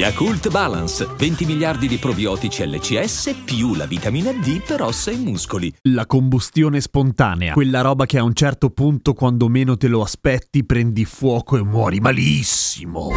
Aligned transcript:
Yakult 0.00 0.48
Balance, 0.48 1.06
20 1.14 1.44
miliardi 1.44 1.86
di 1.86 1.98
probiotici 1.98 2.66
LCS 2.66 3.42
più 3.44 3.74
la 3.74 3.84
vitamina 3.84 4.32
D 4.32 4.62
per 4.66 4.80
ossa 4.80 5.10
e 5.10 5.16
muscoli. 5.18 5.70
La 5.90 6.06
combustione 6.06 6.80
spontanea, 6.80 7.52
quella 7.52 7.82
roba 7.82 8.06
che 8.06 8.16
a 8.16 8.22
un 8.22 8.32
certo 8.32 8.70
punto 8.70 9.12
quando 9.12 9.48
meno 9.48 9.76
te 9.76 9.88
lo 9.88 10.00
aspetti 10.00 10.64
prendi 10.64 11.04
fuoco 11.04 11.58
e 11.58 11.62
muori 11.62 12.00
malissimo. 12.00 13.10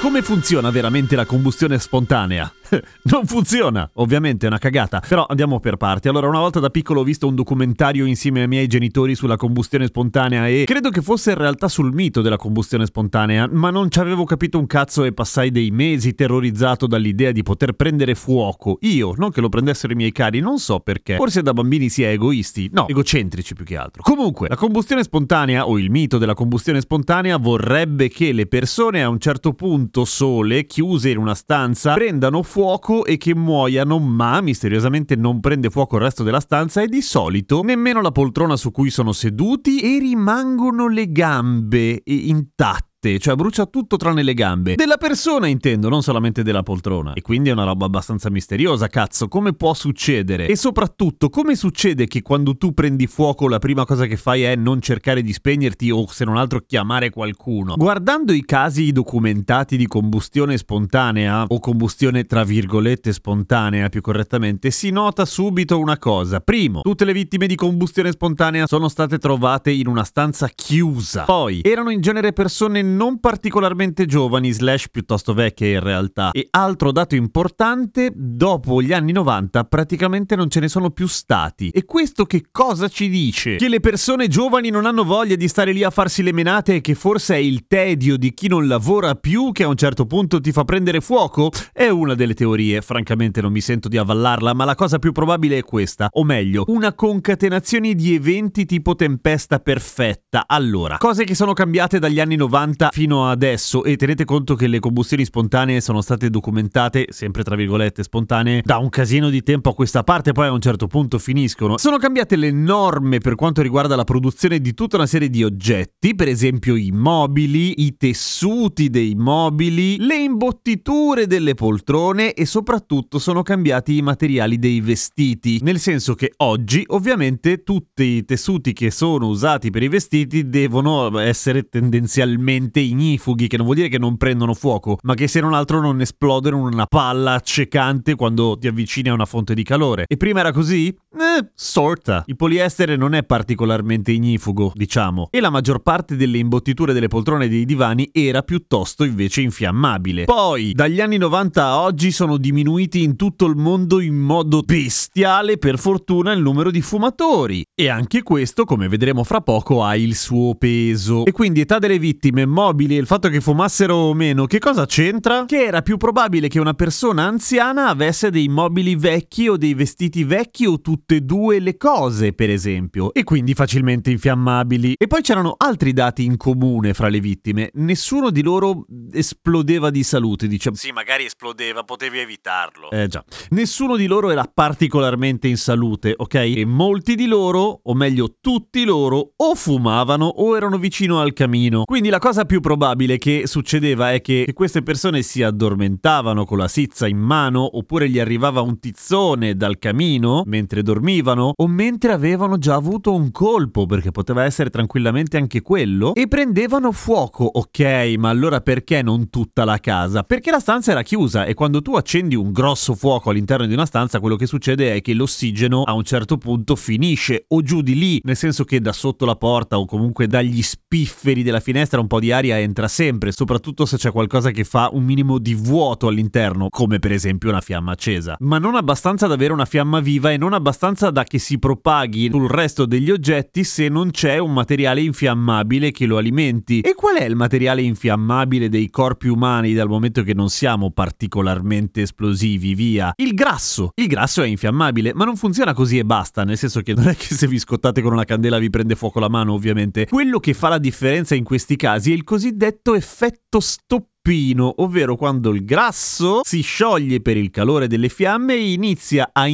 Come 0.00 0.20
funziona 0.20 0.70
veramente 0.70 1.16
la 1.16 1.24
combustione 1.24 1.78
spontanea? 1.78 2.52
non 3.04 3.26
funziona, 3.26 3.88
ovviamente 3.94 4.46
è 4.46 4.48
una 4.48 4.58
cagata, 4.58 5.00
però 5.06 5.24
andiamo 5.26 5.60
per 5.60 5.76
parti. 5.76 6.08
Allora, 6.08 6.28
una 6.28 6.40
volta 6.40 6.60
da 6.60 6.70
piccolo 6.70 7.00
ho 7.00 7.04
visto 7.04 7.26
un 7.26 7.34
documentario 7.34 8.04
insieme 8.04 8.42
ai 8.42 8.48
miei 8.48 8.66
genitori 8.66 9.14
sulla 9.14 9.36
combustione 9.36 9.86
spontanea 9.86 10.48
e 10.48 10.64
credo 10.66 10.90
che 10.90 11.00
fosse 11.00 11.30
in 11.30 11.38
realtà 11.38 11.68
sul 11.68 11.92
mito 11.92 12.20
della 12.20 12.36
combustione 12.36 12.86
spontanea, 12.86 13.48
ma 13.50 13.70
non 13.70 13.90
ci 13.90 13.98
avevo 13.98 14.24
capito 14.24 14.58
un 14.58 14.66
cazzo 14.66 15.04
e 15.04 15.12
passai 15.12 15.50
dei 15.50 15.70
mesi 15.70 16.14
terrorizzato 16.14 16.86
dall'idea 16.86 17.32
di 17.32 17.42
poter 17.42 17.72
prendere 17.72 18.14
fuoco. 18.14 18.78
Io, 18.82 19.14
non 19.16 19.30
che 19.30 19.40
lo 19.40 19.48
prendessero 19.48 19.92
i 19.92 19.96
miei 19.96 20.12
cari, 20.12 20.40
non 20.40 20.58
so 20.58 20.80
perché. 20.80 21.16
Forse 21.16 21.42
da 21.42 21.52
bambini 21.52 21.88
si 21.88 22.02
è 22.02 22.10
egoisti, 22.10 22.68
no, 22.72 22.88
egocentrici 22.88 23.54
più 23.54 23.64
che 23.64 23.76
altro. 23.76 24.02
Comunque, 24.02 24.48
la 24.48 24.56
combustione 24.56 25.02
spontanea 25.02 25.66
o 25.66 25.78
il 25.78 25.90
mito 25.90 26.18
della 26.18 26.34
combustione 26.34 26.80
spontanea 26.80 27.36
vorrebbe 27.38 28.08
che 28.08 28.32
le 28.32 28.46
persone 28.46 29.02
a 29.02 29.08
un 29.08 29.18
certo 29.18 29.52
punto 29.52 29.85
sole, 30.04 30.66
chiuse 30.66 31.10
in 31.10 31.18
una 31.18 31.34
stanza, 31.34 31.94
prendano 31.94 32.42
fuoco 32.42 33.04
e 33.04 33.16
che 33.16 33.34
muoiano, 33.34 33.98
ma 33.98 34.40
misteriosamente 34.40 35.16
non 35.16 35.40
prende 35.40 35.70
fuoco 35.70 35.96
il 35.96 36.02
resto 36.02 36.22
della 36.22 36.40
stanza 36.40 36.82
e 36.82 36.86
di 36.86 37.02
solito 37.02 37.62
nemmeno 37.62 38.00
la 38.00 38.12
poltrona 38.12 38.56
su 38.56 38.70
cui 38.70 38.90
sono 38.90 39.12
seduti 39.12 39.80
e 39.80 39.98
rimangono 39.98 40.88
le 40.88 41.10
gambe 41.10 42.02
intatte 42.04 42.95
cioè 43.18 43.34
brucia 43.36 43.66
tutto 43.66 43.96
tranne 43.96 44.22
le 44.22 44.34
gambe. 44.34 44.74
Della 44.74 44.96
persona 44.96 45.46
intendo, 45.46 45.88
non 45.88 46.02
solamente 46.02 46.42
della 46.42 46.62
poltrona. 46.62 47.12
E 47.12 47.22
quindi 47.22 47.50
è 47.50 47.52
una 47.52 47.64
roba 47.64 47.86
abbastanza 47.86 48.30
misteriosa, 48.30 48.88
cazzo, 48.88 49.28
come 49.28 49.52
può 49.52 49.74
succedere? 49.74 50.46
E 50.48 50.56
soprattutto, 50.56 51.28
come 51.28 51.54
succede 51.54 52.06
che 52.06 52.22
quando 52.22 52.56
tu 52.56 52.74
prendi 52.74 53.06
fuoco 53.06 53.48
la 53.48 53.58
prima 53.58 53.84
cosa 53.84 54.06
che 54.06 54.16
fai 54.16 54.42
è 54.42 54.56
non 54.56 54.80
cercare 54.80 55.22
di 55.22 55.32
spegnerti 55.32 55.90
o 55.90 56.06
se 56.08 56.24
non 56.24 56.36
altro 56.36 56.60
chiamare 56.66 57.10
qualcuno? 57.10 57.74
Guardando 57.76 58.32
i 58.32 58.44
casi 58.44 58.90
documentati 58.90 59.76
di 59.76 59.86
combustione 59.86 60.56
spontanea, 60.58 61.44
o 61.46 61.60
combustione 61.60 62.24
tra 62.24 62.42
virgolette 62.42 63.12
spontanea 63.12 63.88
più 63.88 64.00
correttamente, 64.00 64.70
si 64.70 64.90
nota 64.90 65.24
subito 65.24 65.78
una 65.78 65.98
cosa. 65.98 66.40
Primo, 66.40 66.80
tutte 66.80 67.04
le 67.04 67.12
vittime 67.12 67.46
di 67.46 67.54
combustione 67.54 68.10
spontanea 68.10 68.66
sono 68.66 68.88
state 68.88 69.18
trovate 69.18 69.70
in 69.70 69.86
una 69.86 70.02
stanza 70.02 70.48
chiusa. 70.48 71.22
Poi, 71.22 71.60
erano 71.62 71.90
in 71.90 72.00
genere 72.00 72.32
persone 72.32 72.82
non 72.96 73.20
particolarmente 73.20 74.06
giovani, 74.06 74.52
slash 74.52 74.88
piuttosto 74.90 75.34
vecchie 75.34 75.72
in 75.72 75.80
realtà. 75.80 76.30
E 76.32 76.48
altro 76.50 76.90
dato 76.90 77.14
importante, 77.14 78.10
dopo 78.14 78.80
gli 78.80 78.92
anni 78.92 79.12
90 79.12 79.64
praticamente 79.64 80.34
non 80.34 80.48
ce 80.48 80.60
ne 80.60 80.68
sono 80.68 80.90
più 80.90 81.06
stati. 81.06 81.68
E 81.68 81.84
questo 81.84 82.24
che 82.24 82.46
cosa 82.50 82.88
ci 82.88 83.08
dice? 83.08 83.56
Che 83.56 83.68
le 83.68 83.80
persone 83.80 84.28
giovani 84.28 84.70
non 84.70 84.86
hanno 84.86 85.04
voglia 85.04 85.36
di 85.36 85.48
stare 85.48 85.72
lì 85.72 85.82
a 85.84 85.90
farsi 85.90 86.22
le 86.22 86.32
menate 86.32 86.76
e 86.76 86.80
che 86.80 86.94
forse 86.94 87.34
è 87.34 87.38
il 87.38 87.66
tedio 87.66 88.16
di 88.16 88.32
chi 88.32 88.48
non 88.48 88.66
lavora 88.66 89.14
più 89.14 89.52
che 89.52 89.64
a 89.64 89.68
un 89.68 89.76
certo 89.76 90.06
punto 90.06 90.40
ti 90.40 90.52
fa 90.52 90.64
prendere 90.64 91.00
fuoco? 91.00 91.50
È 91.72 91.88
una 91.88 92.14
delle 92.14 92.34
teorie, 92.34 92.80
francamente 92.80 93.40
non 93.40 93.52
mi 93.52 93.60
sento 93.60 93.88
di 93.88 93.98
avvallarla, 93.98 94.54
ma 94.54 94.64
la 94.64 94.74
cosa 94.74 94.98
più 94.98 95.12
probabile 95.12 95.58
è 95.58 95.62
questa, 95.62 96.08
o 96.10 96.24
meglio, 96.24 96.64
una 96.68 96.94
concatenazione 96.94 97.94
di 97.94 98.14
eventi 98.14 98.64
tipo 98.64 98.94
tempesta 98.94 99.58
perfetta. 99.58 100.44
Allora, 100.46 100.96
cose 100.98 101.24
che 101.24 101.34
sono 101.34 101.52
cambiate 101.52 101.98
dagli 101.98 102.20
anni 102.20 102.36
90 102.36 102.75
fino 102.90 103.28
adesso. 103.28 103.84
E 103.84 103.96
tenete 103.96 104.24
conto 104.24 104.54
che 104.54 104.66
le 104.66 104.78
combustioni 104.78 105.24
spontanee 105.24 105.80
sono 105.80 106.00
state 106.00 106.30
documentate, 106.30 107.06
sempre 107.10 107.42
tra 107.42 107.56
virgolette 107.56 108.02
spontanee, 108.02 108.62
da 108.64 108.78
un 108.78 108.88
casino 108.88 109.30
di 109.30 109.42
tempo 109.42 109.70
a 109.70 109.74
questa 109.74 110.02
parte, 110.02 110.32
poi 110.32 110.46
a 110.46 110.52
un 110.52 110.60
certo 110.60 110.86
punto 110.86 111.18
finiscono. 111.18 111.78
Sono 111.78 111.98
cambiate 111.98 112.36
le 112.36 112.50
norme 112.50 113.18
per 113.18 113.34
quanto 113.34 113.62
riguarda 113.62 113.96
la 113.96 114.04
produzione 114.04 114.60
di 114.60 114.74
tutta 114.74 114.96
una 114.96 115.06
serie 115.06 115.30
di 115.30 115.44
oggetti, 115.44 116.14
per 116.14 116.28
esempio 116.28 116.76
i 116.76 116.90
mobili, 116.92 117.84
i 117.84 117.96
tessuti 117.96 118.90
dei 118.90 119.14
mobili, 119.14 119.98
le 119.98 120.16
imbottiture 120.16 121.26
delle 121.26 121.54
poltrone 121.54 122.32
e 122.32 122.46
soprattutto 122.46 123.18
sono 123.18 123.42
cambiati 123.42 123.96
i 123.96 124.02
materiali 124.02 124.58
dei 124.58 124.80
vestiti, 124.80 125.60
nel 125.62 125.78
senso 125.78 126.14
che 126.14 126.32
oggi 126.38 126.84
ovviamente 126.88 127.62
tutti 127.62 128.02
i 128.02 128.24
tessuti 128.24 128.72
che 128.72 128.90
sono 128.90 129.26
usati 129.26 129.70
per 129.70 129.82
i 129.82 129.88
vestiti 129.88 130.48
devono 130.48 131.18
essere 131.18 131.68
tendenzialmente 131.68 132.65
ignifughi, 132.74 133.46
che 133.46 133.56
non 133.56 133.64
vuol 133.66 133.76
dire 133.76 133.88
che 133.88 133.98
non 133.98 134.16
prendono 134.16 134.54
fuoco, 134.54 134.98
ma 135.02 135.14
che 135.14 135.28
se 135.28 135.40
non 135.40 135.54
altro 135.54 135.80
non 135.80 136.00
esplodono 136.00 136.58
una 136.58 136.86
palla 136.86 137.34
accecante 137.34 138.14
quando 138.14 138.56
ti 138.58 138.66
avvicini 138.66 139.08
a 139.08 139.14
una 139.14 139.24
fonte 139.24 139.54
di 139.54 139.62
calore. 139.62 140.04
E 140.06 140.16
prima 140.16 140.40
era 140.40 140.52
così? 140.52 140.88
Eh, 140.88 141.50
sorta. 141.54 142.24
Il 142.26 142.36
poliestere 142.36 142.96
non 142.96 143.14
è 143.14 143.24
particolarmente 143.24 144.12
ignifugo, 144.12 144.72
diciamo, 144.74 145.28
e 145.30 145.40
la 145.40 145.50
maggior 145.50 145.80
parte 145.80 146.16
delle 146.16 146.38
imbottiture 146.38 146.92
delle 146.92 147.08
poltrone 147.08 147.46
e 147.46 147.48
dei 147.48 147.64
divani 147.64 148.10
era 148.12 148.42
piuttosto 148.42 149.04
invece 149.04 149.40
infiammabile. 149.40 150.24
Poi, 150.24 150.72
dagli 150.72 151.00
anni 151.00 151.16
90 151.16 151.64
a 151.64 151.80
oggi 151.80 152.10
sono 152.10 152.36
diminuiti 152.36 153.02
in 153.02 153.16
tutto 153.16 153.46
il 153.46 153.56
mondo 153.56 154.00
in 154.00 154.16
modo 154.16 154.60
bestiale, 154.60 155.58
per 155.58 155.78
fortuna, 155.78 156.32
il 156.32 156.42
numero 156.42 156.70
di 156.70 156.80
fumatori. 156.82 157.64
E 157.74 157.88
anche 157.88 158.22
questo, 158.22 158.64
come 158.64 158.88
vedremo 158.88 159.24
fra 159.24 159.40
poco, 159.40 159.84
ha 159.84 159.96
il 159.96 160.14
suo 160.14 160.54
peso. 160.54 161.24
E 161.24 161.32
quindi 161.32 161.60
età 161.60 161.78
delle 161.78 161.98
vittime, 161.98 162.46
mobili 162.56 162.96
e 162.96 163.00
il 163.00 163.06
fatto 163.06 163.28
che 163.28 163.42
fumassero 163.42 163.94
o 163.94 164.14
meno, 164.14 164.46
che 164.46 164.58
cosa 164.58 164.86
c'entra? 164.86 165.44
Che 165.44 165.62
era 165.62 165.82
più 165.82 165.98
probabile 165.98 166.48
che 166.48 166.58
una 166.58 166.72
persona 166.72 167.24
anziana 167.24 167.88
avesse 167.88 168.30
dei 168.30 168.48
mobili 168.48 168.96
vecchi 168.96 169.46
o 169.46 169.58
dei 169.58 169.74
vestiti 169.74 170.24
vecchi 170.24 170.64
o 170.64 170.80
tutte 170.80 171.16
e 171.16 171.20
due 171.20 171.58
le 171.58 171.76
cose, 171.76 172.32
per 172.32 172.48
esempio, 172.48 173.12
e 173.12 173.24
quindi 173.24 173.52
facilmente 173.52 174.10
infiammabili. 174.10 174.94
E 174.96 175.06
poi 175.06 175.20
c'erano 175.20 175.54
altri 175.58 175.92
dati 175.92 176.24
in 176.24 176.38
comune 176.38 176.94
fra 176.94 177.08
le 177.08 177.20
vittime. 177.20 177.68
Nessuno 177.74 178.30
di 178.30 178.42
loro 178.42 178.86
esplodeva 179.12 179.90
di 179.90 180.02
salute, 180.02 180.46
diciamo. 180.48 180.76
Sì, 180.76 180.92
magari 180.92 181.26
esplodeva, 181.26 181.82
potevi 181.82 182.20
evitarlo. 182.20 182.90
Eh 182.90 183.06
già. 183.06 183.22
Nessuno 183.50 183.96
di 183.96 184.06
loro 184.06 184.30
era 184.30 184.50
particolarmente 184.50 185.46
in 185.46 185.58
salute, 185.58 186.14
ok? 186.16 186.34
E 186.34 186.64
molti 186.64 187.16
di 187.16 187.26
loro, 187.26 187.80
o 187.82 187.92
meglio 187.92 188.36
tutti 188.40 188.82
loro, 188.84 189.32
o 189.36 189.54
fumavano 189.54 190.24
o 190.24 190.56
erano 190.56 190.78
vicino 190.78 191.20
al 191.20 191.34
camino. 191.34 191.84
Quindi 191.84 192.08
la 192.08 192.18
cosa 192.18 192.44
più 192.46 192.60
probabile 192.60 193.18
che 193.18 193.42
succedeva 193.44 194.12
è 194.12 194.22
che 194.22 194.50
queste 194.54 194.82
persone 194.82 195.22
si 195.22 195.42
addormentavano 195.42 196.44
con 196.44 196.56
la 196.58 196.68
sizza 196.68 197.06
in 197.06 197.18
mano 197.18 197.76
oppure 197.76 198.08
gli 198.08 198.18
arrivava 198.18 198.62
un 198.62 198.78
tizzone 198.78 199.54
dal 199.56 199.78
camino 199.78 200.42
mentre 200.46 200.82
dormivano 200.82 201.52
o 201.54 201.66
mentre 201.66 202.12
avevano 202.12 202.56
già 202.56 202.74
avuto 202.74 203.12
un 203.12 203.30
colpo 203.30 203.84
perché 203.84 204.12
poteva 204.12 204.44
essere 204.44 204.70
tranquillamente 204.70 205.36
anche 205.36 205.60
quello 205.60 206.14
e 206.14 206.28
prendevano 206.28 206.92
fuoco. 206.92 207.44
Ok, 207.44 208.14
ma 208.16 208.30
allora 208.30 208.60
perché 208.60 209.02
non 209.02 209.28
tutta 209.28 209.64
la 209.64 209.78
casa? 209.78 210.22
Perché 210.22 210.50
la 210.50 210.60
stanza 210.60 210.92
era 210.92 211.02
chiusa 211.02 211.44
e 211.44 211.54
quando 211.54 211.82
tu 211.82 211.96
accendi 211.96 212.34
un 212.36 212.52
grosso 212.52 212.94
fuoco 212.94 213.30
all'interno 213.30 213.66
di 213.66 213.74
una 213.74 213.86
stanza 213.86 214.20
quello 214.20 214.36
che 214.36 214.46
succede 214.46 214.94
è 214.94 215.00
che 215.02 215.12
l'ossigeno 215.12 215.82
a 215.82 215.92
un 215.92 216.04
certo 216.04 216.38
punto 216.38 216.76
finisce 216.76 217.44
o 217.48 217.62
giù 217.62 217.82
di 217.82 217.98
lì, 217.98 218.20
nel 218.22 218.36
senso 218.36 218.64
che 218.64 218.80
da 218.80 218.92
sotto 218.92 219.24
la 219.24 219.36
porta 219.36 219.78
o 219.78 219.84
comunque 219.84 220.28
dagli 220.28 220.62
spifferi 220.62 221.42
della 221.42 221.60
finestra 221.60 222.00
un 222.00 222.06
po' 222.06 222.20
di 222.20 222.30
aria 222.36 222.58
entra 222.58 222.88
sempre, 222.88 223.32
soprattutto 223.32 223.86
se 223.86 223.96
c'è 223.96 224.10
qualcosa 224.10 224.50
che 224.50 224.64
fa 224.64 224.90
un 224.92 225.04
minimo 225.04 225.38
di 225.38 225.54
vuoto 225.54 226.06
all'interno, 226.06 226.68
come 226.68 226.98
per 226.98 227.12
esempio 227.12 227.48
una 227.48 227.60
fiamma 227.60 227.92
accesa. 227.92 228.36
Ma 228.40 228.58
non 228.58 228.74
abbastanza 228.74 229.26
da 229.26 229.34
avere 229.34 229.52
una 229.52 229.64
fiamma 229.64 230.00
viva 230.00 230.30
e 230.30 230.36
non 230.36 230.52
abbastanza 230.52 231.10
da 231.10 231.24
che 231.24 231.38
si 231.38 231.58
propaghi 231.58 232.28
sul 232.30 232.48
resto 232.48 232.86
degli 232.86 233.10
oggetti 233.10 233.64
se 233.64 233.88
non 233.88 234.10
c'è 234.10 234.38
un 234.38 234.52
materiale 234.52 235.00
infiammabile 235.00 235.90
che 235.90 236.06
lo 236.06 236.16
alimenti. 236.16 236.80
E 236.80 236.94
qual 236.94 237.16
è 237.16 237.24
il 237.24 237.36
materiale 237.36 237.82
infiammabile 237.82 238.68
dei 238.68 238.90
corpi 238.90 239.28
umani 239.28 239.72
dal 239.72 239.88
momento 239.88 240.22
che 240.22 240.34
non 240.34 240.48
siamo 240.48 240.90
particolarmente 240.90 242.02
esplosivi? 242.02 242.74
Via. 242.74 243.12
Il 243.16 243.34
grasso. 243.34 243.90
Il 243.94 244.06
grasso 244.06 244.42
è 244.42 244.46
infiammabile, 244.46 245.12
ma 245.14 245.24
non 245.24 245.36
funziona 245.36 245.72
così 245.72 245.98
e 245.98 246.04
basta, 246.04 246.44
nel 246.44 246.56
senso 246.56 246.80
che 246.80 246.94
non 246.94 247.08
è 247.08 247.16
che 247.16 247.34
se 247.34 247.46
vi 247.46 247.58
scottate 247.58 248.02
con 248.02 248.12
una 248.12 248.24
candela 248.24 248.58
vi 248.58 248.70
prende 248.70 248.94
fuoco 248.94 249.20
la 249.20 249.28
mano, 249.28 249.52
ovviamente. 249.52 250.06
Quello 250.06 250.38
che 250.38 250.54
fa 250.54 250.68
la 250.68 250.78
differenza 250.78 251.34
in 251.34 251.44
questi 251.44 251.76
casi 251.76 252.12
è 252.12 252.14
il 252.14 252.24
cosiddetto 252.26 252.94
effetto 252.94 253.60
stop 253.60 254.08
pino, 254.26 254.74
ovvero 254.78 255.14
quando 255.14 255.50
il 255.50 255.64
grasso 255.64 256.40
si 256.42 256.60
scioglie 256.60 257.20
per 257.20 257.36
il 257.36 257.50
calore 257.50 257.86
delle 257.86 258.08
fiamme 258.08 258.54
e 258.54 258.72
inizia 258.72 259.30
a 259.32 259.46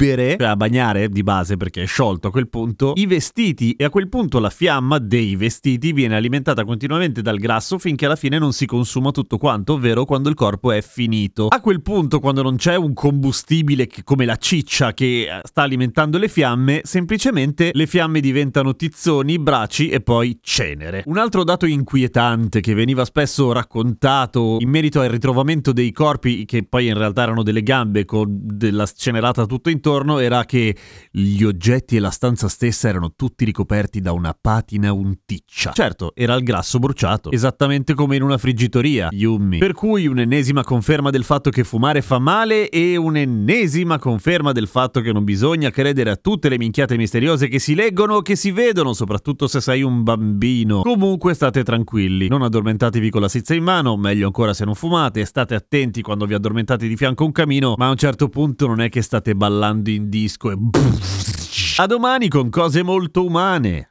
imbibere, 0.00 0.36
cioè 0.38 0.48
a 0.48 0.56
bagnare 0.56 1.08
di 1.08 1.22
base 1.22 1.56
perché 1.56 1.82
è 1.82 1.86
sciolto 1.86 2.28
a 2.28 2.30
quel 2.30 2.48
punto, 2.48 2.92
i 2.96 3.06
vestiti 3.06 3.72
e 3.72 3.84
a 3.84 3.90
quel 3.90 4.08
punto 4.08 4.38
la 4.38 4.50
fiamma 4.50 4.98
dei 4.98 5.36
vestiti 5.36 5.92
viene 5.92 6.16
alimentata 6.16 6.64
continuamente 6.64 7.22
dal 7.22 7.38
grasso 7.38 7.78
finché 7.78 8.06
alla 8.06 8.16
fine 8.16 8.38
non 8.38 8.52
si 8.52 8.66
consuma 8.66 9.10
tutto 9.10 9.36
quanto, 9.38 9.74
ovvero 9.74 10.04
quando 10.04 10.28
il 10.28 10.34
corpo 10.34 10.72
è 10.72 10.80
finito. 10.80 11.48
A 11.48 11.60
quel 11.60 11.82
punto, 11.82 12.18
quando 12.18 12.42
non 12.42 12.56
c'è 12.56 12.76
un 12.76 12.94
combustibile 12.94 13.86
che, 13.86 14.02
come 14.02 14.24
la 14.24 14.36
ciccia 14.36 14.94
che 14.94 15.22
eh, 15.22 15.40
sta 15.44 15.62
alimentando 15.62 16.18
le 16.18 16.28
fiamme, 16.28 16.80
semplicemente 16.84 17.70
le 17.72 17.86
fiamme 17.86 18.20
diventano 18.20 18.74
tizzoni, 18.74 19.38
braci 19.38 19.88
e 19.88 20.00
poi 20.00 20.38
cenere. 20.40 21.02
Un 21.06 21.18
altro 21.18 21.44
dato 21.44 21.66
inquietante 21.66 22.60
che 22.60 22.74
veniva 22.74 23.04
spesso 23.04 23.52
raccontato 23.52 24.56
in 24.60 24.68
merito 24.68 25.00
al 25.00 25.08
ritrovamento 25.08 25.72
dei 25.72 25.92
corpi, 25.92 26.44
che 26.44 26.64
poi 26.64 26.86
in 26.86 26.94
realtà 26.94 27.22
erano 27.22 27.42
delle 27.42 27.62
gambe 27.62 28.04
con 28.04 28.38
della 28.40 28.86
scenerata 28.86 29.46
tutto 29.46 29.70
intorno, 29.70 29.89
era 30.18 30.44
che 30.44 30.76
gli 31.10 31.42
oggetti 31.42 31.96
e 31.96 32.00
la 32.00 32.10
stanza 32.10 32.48
stessa 32.48 32.88
erano 32.88 33.12
tutti 33.16 33.44
ricoperti 33.44 34.00
da 34.00 34.12
una 34.12 34.36
patina 34.38 34.92
unticcia. 34.92 35.72
Certo, 35.72 36.12
era 36.14 36.34
il 36.34 36.42
grasso 36.42 36.78
bruciato, 36.78 37.30
esattamente 37.30 37.94
come 37.94 38.16
in 38.16 38.22
una 38.22 38.38
friggitoria, 38.38 39.08
yummy. 39.10 39.58
Per 39.58 39.72
cui 39.72 40.06
un'ennesima 40.06 40.62
conferma 40.62 41.10
del 41.10 41.24
fatto 41.24 41.50
che 41.50 41.64
fumare 41.64 42.02
fa 42.02 42.18
male 42.18 42.68
e 42.68 42.96
un'ennesima 42.96 43.98
conferma 43.98 44.52
del 44.52 44.68
fatto 44.68 45.00
che 45.00 45.12
non 45.12 45.24
bisogna 45.24 45.70
credere 45.70 46.10
a 46.10 46.16
tutte 46.16 46.48
le 46.48 46.58
minchiate 46.58 46.96
misteriose 46.96 47.48
che 47.48 47.58
si 47.58 47.74
leggono 47.74 48.16
o 48.16 48.22
che 48.22 48.36
si 48.36 48.50
vedono, 48.50 48.92
soprattutto 48.92 49.48
se 49.48 49.60
sei 49.60 49.82
un 49.82 50.02
bambino. 50.02 50.82
Comunque 50.82 51.34
state 51.34 51.62
tranquilli, 51.64 52.28
non 52.28 52.42
addormentatevi 52.42 53.10
con 53.10 53.22
la 53.22 53.28
sizza 53.28 53.54
in 53.54 53.64
mano, 53.64 53.96
meglio 53.96 54.26
ancora 54.26 54.54
se 54.54 54.64
non 54.64 54.74
fumate, 54.74 55.24
state 55.24 55.54
attenti 55.54 56.02
quando 56.02 56.26
vi 56.26 56.34
addormentate 56.34 56.86
di 56.86 56.96
fianco 56.96 57.22
a 57.22 57.26
un 57.26 57.32
camino, 57.32 57.74
ma 57.76 57.86
a 57.86 57.90
un 57.90 57.96
certo 57.96 58.28
punto 58.28 58.66
non 58.66 58.80
è 58.80 58.88
che 58.88 59.02
state 59.02 59.34
ballando 59.34 59.79
in 59.88 60.08
disco 60.08 60.50
e... 60.50 60.56
A 61.76 61.86
domani 61.86 62.28
con 62.28 62.50
cose 62.50 62.82
molto 62.82 63.24
umane. 63.24 63.89